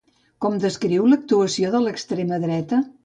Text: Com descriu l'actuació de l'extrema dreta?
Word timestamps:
Com 0.45 0.55
descriu 0.63 1.05
l'actuació 1.11 1.73
de 1.77 1.83
l'extrema 1.89 2.41
dreta? 2.47 2.81